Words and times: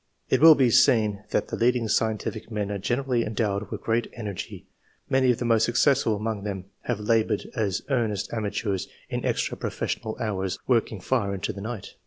It 0.31 0.41
will 0.41 0.55
be 0.55 0.71
seen 0.71 1.23
that 1.29 1.49
the 1.49 1.55
leading 1.55 1.87
scientific 1.87 2.49
men 2.49 2.71
are 2.71 2.79
generally 2.79 3.23
endowed 3.23 3.69
with 3.69 3.83
great 3.83 4.09
energy; 4.13 4.65
many 5.07 5.29
of 5.29 5.37
the 5.37 5.45
most 5.45 5.63
successful 5.65 6.15
among 6.15 6.41
them 6.41 6.65
have 6.85 6.99
laboured 6.99 7.47
as 7.55 7.83
earnest 7.87 8.33
amateurs 8.33 8.87
in 9.09 9.23
extra 9.23 9.55
professional 9.55 10.17
hours, 10.19 10.57
working 10.65 11.01
far 11.01 11.35
into 11.35 11.53
the 11.53 11.61
night. 11.61 11.93